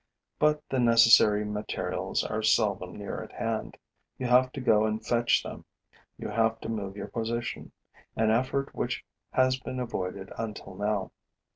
[0.39, 3.77] But the necessary materials are seldom near at hand:
[4.17, 5.63] you have to go and fetch them,
[6.17, 7.71] you have to move your position,
[8.15, 11.11] an effort which has been avoided until now.